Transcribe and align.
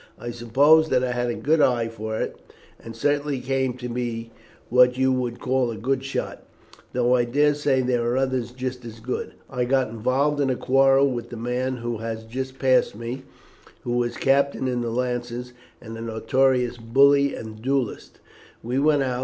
"I 0.17 0.31
suppose 0.31 0.89
that 0.89 1.03
I 1.03 1.11
had 1.11 1.29
a 1.29 1.35
good 1.35 1.61
eye 1.61 1.87
for 1.87 2.19
it, 2.19 2.35
and 2.83 2.95
certainly 2.95 3.39
came 3.39 3.73
to 3.77 3.87
be 3.87 4.31
what 4.69 4.97
you 4.97 5.11
would 5.11 5.39
call 5.39 5.69
a 5.69 5.77
good 5.77 6.03
shot, 6.03 6.41
though 6.91 7.15
I 7.15 7.23
dare 7.23 7.53
say 7.53 7.81
there 7.83 8.03
are 8.09 8.17
others 8.17 8.49
just 8.51 8.83
as 8.83 8.99
good. 8.99 9.33
I 9.47 9.65
got 9.65 9.89
involved 9.91 10.39
in 10.41 10.49
a 10.49 10.55
quarrel 10.55 11.07
with 11.11 11.29
the 11.29 11.37
man 11.37 11.77
who 11.85 11.97
has 11.99 12.23
just 12.23 12.57
passed 12.57 12.95
me, 12.95 13.25
who 13.83 13.91
was 13.95 14.15
a 14.15 14.19
captain 14.19 14.67
in 14.67 14.81
the 14.81 14.89
Lancers, 14.89 15.53
and 15.79 15.95
a 15.95 16.01
notorious 16.01 16.77
bully 16.77 17.35
and 17.35 17.61
duellist. 17.61 18.19
We 18.63 18.79
went 18.79 19.03
out. 19.03 19.19